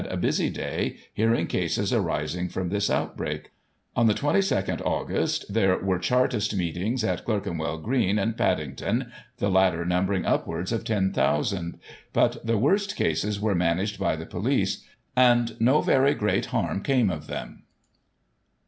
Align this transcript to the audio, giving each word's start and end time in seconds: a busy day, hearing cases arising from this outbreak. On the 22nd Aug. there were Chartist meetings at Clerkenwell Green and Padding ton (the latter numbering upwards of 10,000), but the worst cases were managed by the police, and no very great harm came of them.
a 0.09 0.17
busy 0.17 0.49
day, 0.49 0.97
hearing 1.13 1.45
cases 1.45 1.93
arising 1.93 2.49
from 2.49 2.69
this 2.69 2.89
outbreak. 2.89 3.51
On 3.95 4.07
the 4.07 4.15
22nd 4.15 4.79
Aug. 4.81 5.47
there 5.47 5.77
were 5.77 5.99
Chartist 5.99 6.55
meetings 6.55 7.03
at 7.03 7.23
Clerkenwell 7.23 7.77
Green 7.77 8.17
and 8.17 8.35
Padding 8.35 8.75
ton 8.75 9.11
(the 9.37 9.51
latter 9.51 9.85
numbering 9.85 10.25
upwards 10.25 10.71
of 10.71 10.83
10,000), 10.83 11.77
but 12.13 12.43
the 12.43 12.57
worst 12.57 12.95
cases 12.95 13.39
were 13.39 13.53
managed 13.53 13.99
by 13.99 14.15
the 14.15 14.25
police, 14.25 14.83
and 15.15 15.55
no 15.61 15.81
very 15.81 16.15
great 16.15 16.47
harm 16.47 16.81
came 16.81 17.11
of 17.11 17.27
them. 17.27 17.61